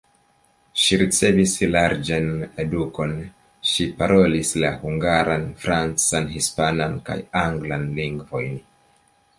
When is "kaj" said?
7.11-7.21